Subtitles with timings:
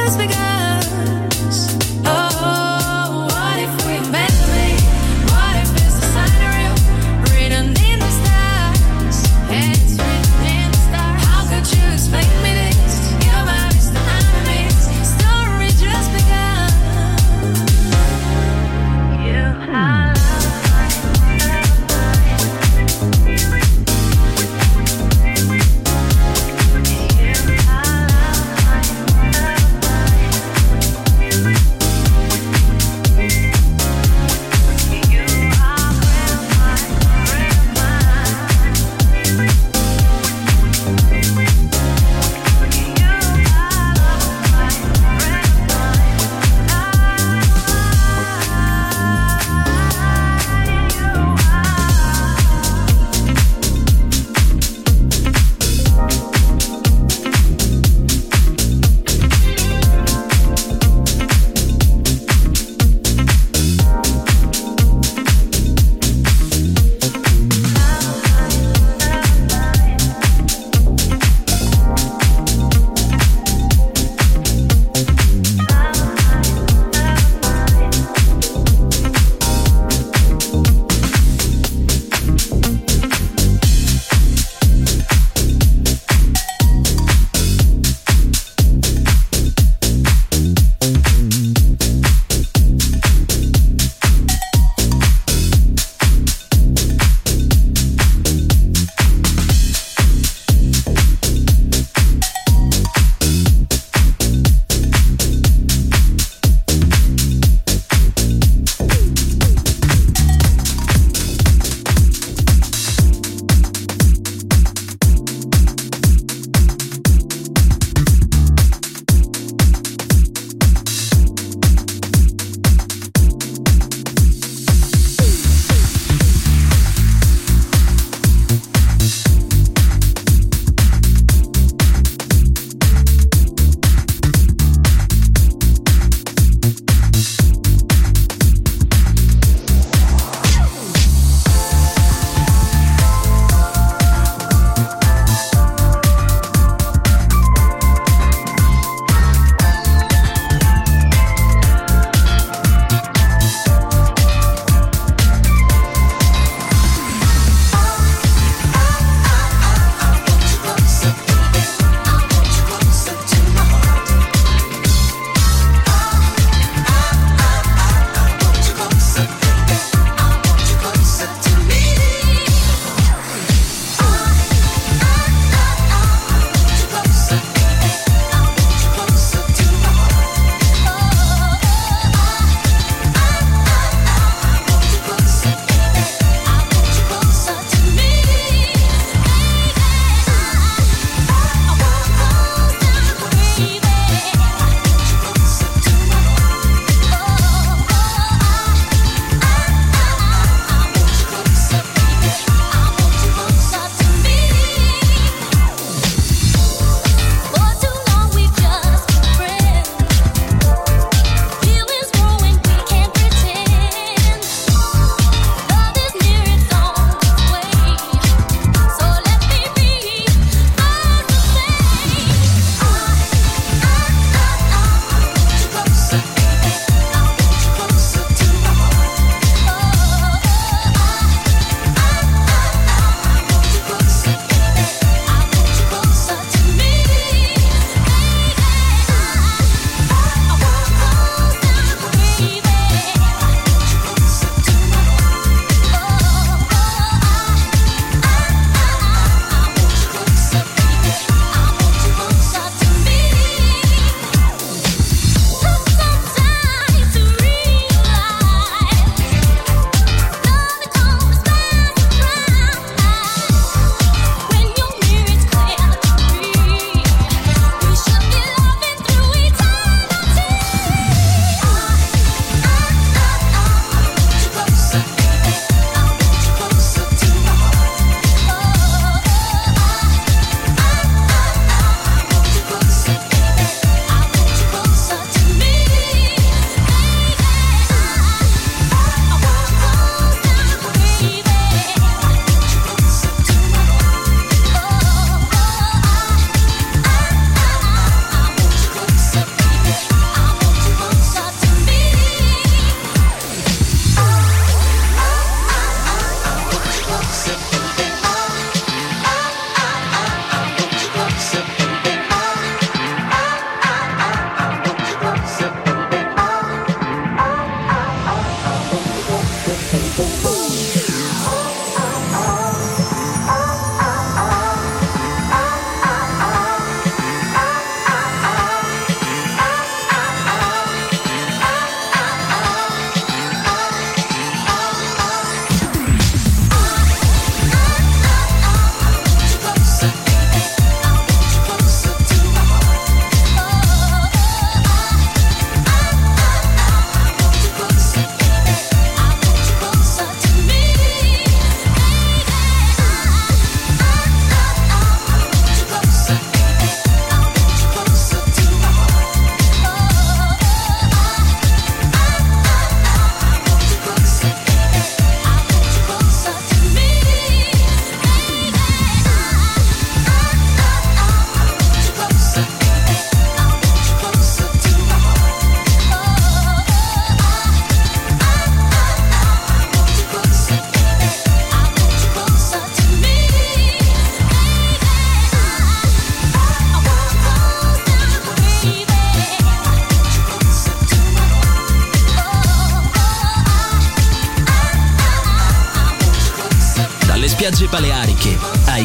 [0.00, 0.39] feels we got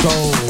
[0.00, 0.47] soul.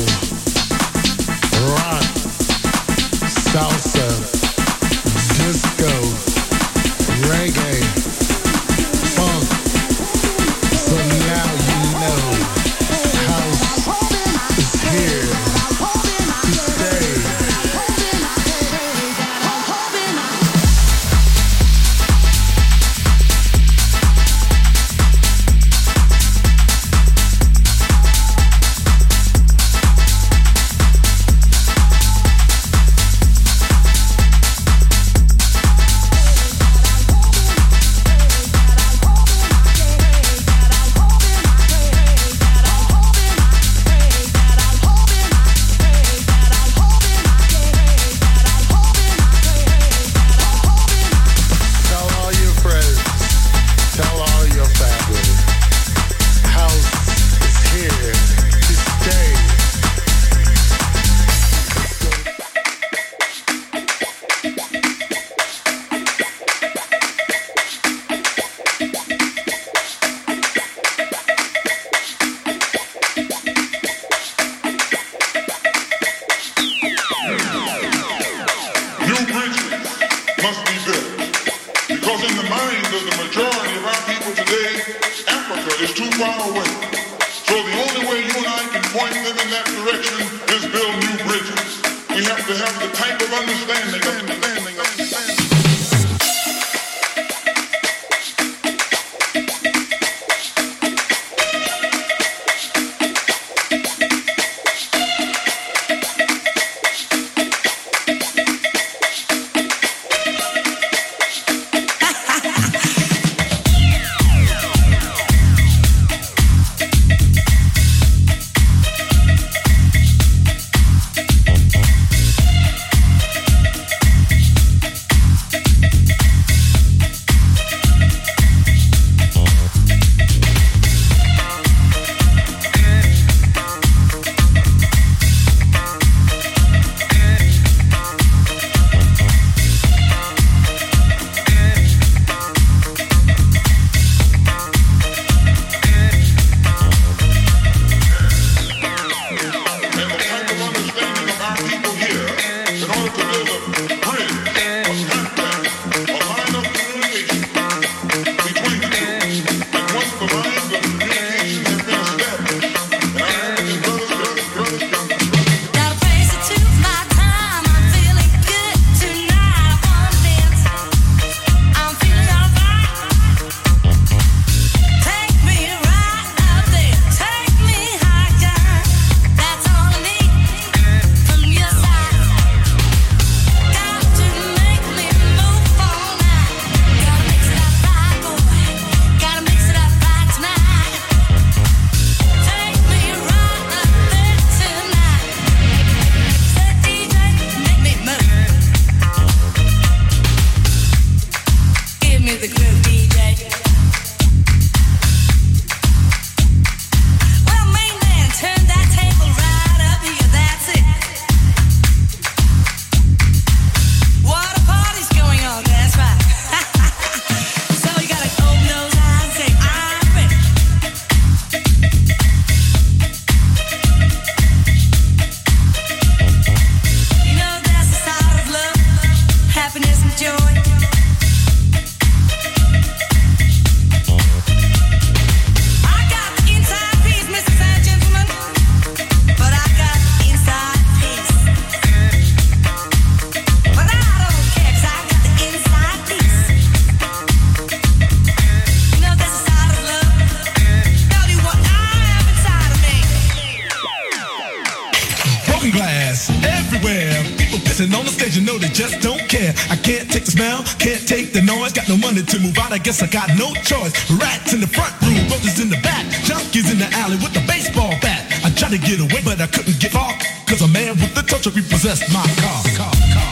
[262.78, 263.92] I guess I got no choice.
[264.08, 267.42] Rats in the front room, brothers in the back, junkies in the alley with the
[267.48, 268.22] baseball bat.
[268.44, 270.12] I tried to get away, but I couldn't get far,
[270.46, 272.62] cause a man with the touch of repossessed my car.
[272.76, 273.27] car, car.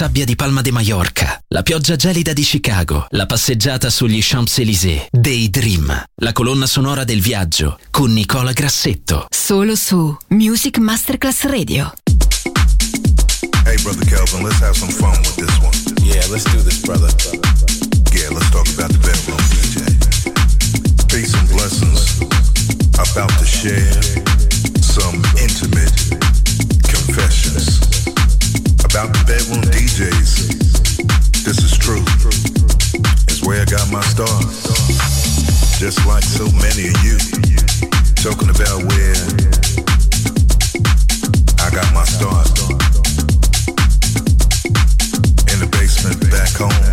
[0.00, 6.04] Sabbia di Palma de Mallorca, la pioggia gelida di Chicago, la passeggiata sugli Champs-Élysées, Daydream,
[6.22, 9.26] la colonna sonora del viaggio con Nicola Grassetto.
[9.28, 11.92] Solo su Music Masterclass Radio.
[13.66, 15.76] Hey, brother Kelvin, let's have some fun with this one.
[16.02, 17.12] Yeah, let's do this, brother.
[18.14, 19.84] Yeah, let's talk about the bedroom, DJ.
[21.08, 22.22] Peace and blessings.
[22.96, 24.00] About to share
[24.80, 26.39] some intimate
[29.00, 31.42] Stop bedroom DJs.
[31.42, 32.04] This is true.
[33.28, 34.44] It's where I got my start.
[35.78, 37.16] Just like so many of you.
[38.16, 39.16] Talking about where
[41.64, 42.50] I got my start.
[45.48, 46.89] In the basement back home.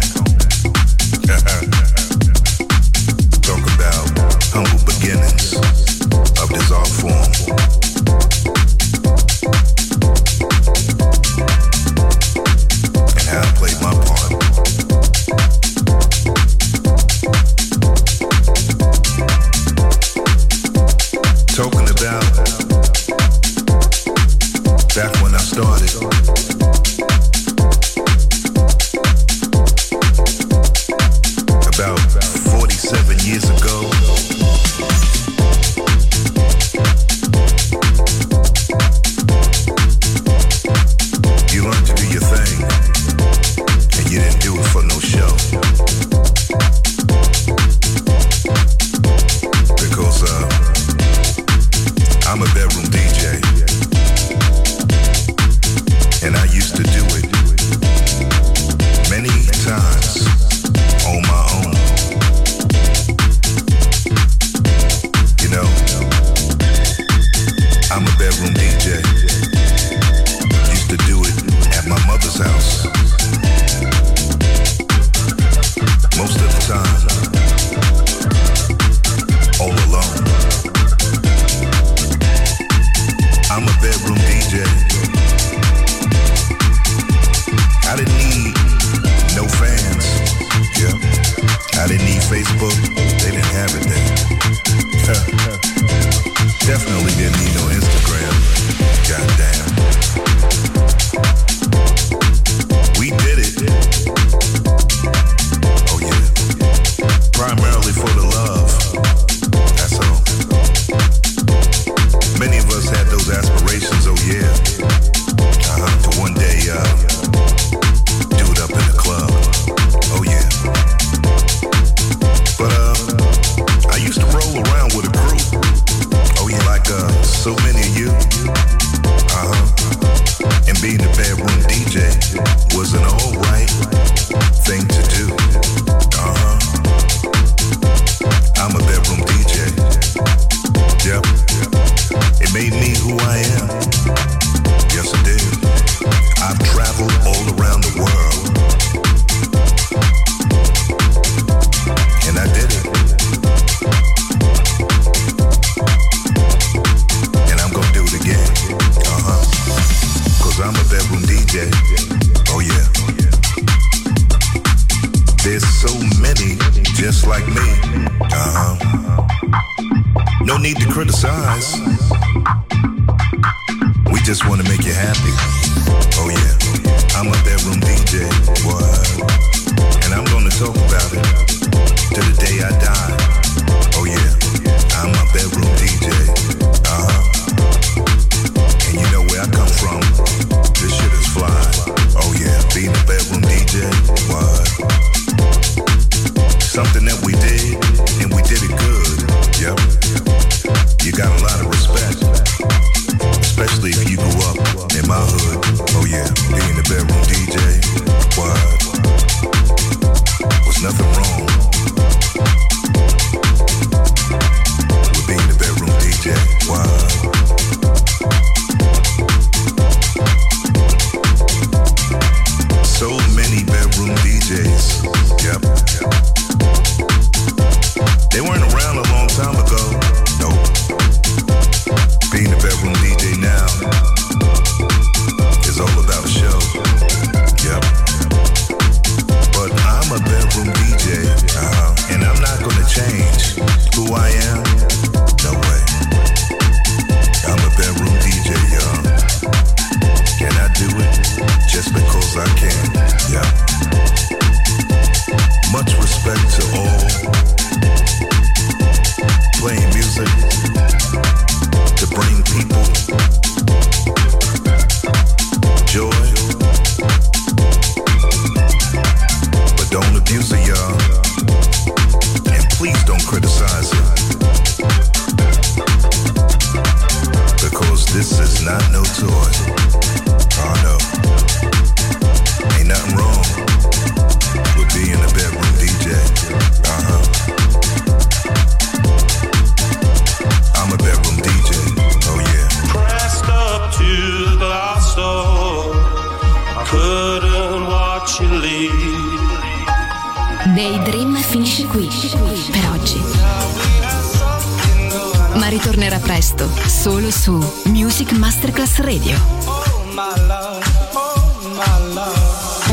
[76.18, 77.07] most of the time.